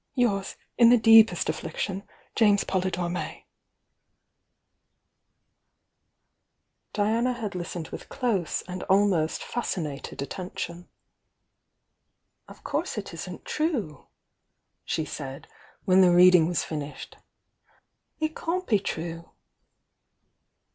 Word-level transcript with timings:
"Yours, 0.15 0.55
in 0.79 0.89
the 0.89 0.97
deepest 0.97 1.47
affliction, 1.47 2.01
"James 2.35 2.63
Polydore 2.63 3.07
May." 3.07 3.45
Diana 6.91 7.33
had 7.33 7.53
listened 7.53 7.89
with 7.89 8.09
close 8.09 8.63
and 8.63 8.81
ahnost 8.89 9.41
fasci 9.43 9.79
nated 9.79 10.19
attention. 10.23 10.89
THE 12.47 12.53
YOUNG 12.53 12.53
DiANA 12.53 12.53
91 12.53 12.55
"Of 12.57 12.63
course 12.63 12.97
it 12.97 13.13
isn't 13.13 13.45
true," 13.45 14.07
she 14.83 15.05
said, 15.05 15.47
when 15.85 16.01
the 16.01 16.09
read 16.09 16.33
ing 16.33 16.47
was 16.47 16.63
finished. 16.63 17.17
"It 18.19 18.35
can't 18.35 18.65
be 18.65 18.79
true." 18.79 19.29